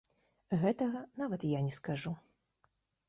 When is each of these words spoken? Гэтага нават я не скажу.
Гэтага 0.61 1.03
нават 1.23 1.41
я 1.53 1.59
не 1.67 1.73
скажу. 1.81 2.15